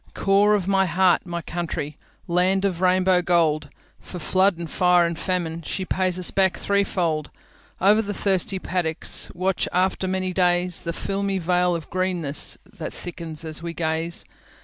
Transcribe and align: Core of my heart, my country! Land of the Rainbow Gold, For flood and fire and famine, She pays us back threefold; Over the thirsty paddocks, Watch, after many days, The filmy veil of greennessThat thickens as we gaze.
Core 0.15 0.55
of 0.55 0.67
my 0.67 0.87
heart, 0.87 1.27
my 1.27 1.43
country! 1.43 1.95
Land 2.27 2.65
of 2.65 2.79
the 2.79 2.83
Rainbow 2.85 3.21
Gold, 3.21 3.69
For 3.99 4.17
flood 4.17 4.57
and 4.57 4.67
fire 4.67 5.05
and 5.05 5.15
famine, 5.19 5.61
She 5.61 5.85
pays 5.85 6.17
us 6.17 6.31
back 6.31 6.57
threefold; 6.57 7.29
Over 7.79 8.01
the 8.01 8.11
thirsty 8.11 8.57
paddocks, 8.57 9.29
Watch, 9.35 9.69
after 9.71 10.07
many 10.07 10.33
days, 10.33 10.81
The 10.81 10.91
filmy 10.93 11.37
veil 11.37 11.75
of 11.75 11.91
greennessThat 11.91 12.91
thickens 12.93 13.45
as 13.45 13.61
we 13.61 13.75
gaze. 13.75 14.25